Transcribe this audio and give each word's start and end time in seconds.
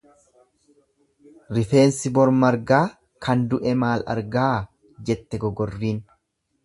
Rifeensi 1.57 2.11
bor 2.15 2.31
margaa 2.45 2.81
kan 3.27 3.43
du'e 3.53 3.75
maal 3.85 4.07
argaa 4.15 4.51
jette 5.11 5.43
gogorriin. 5.45 6.01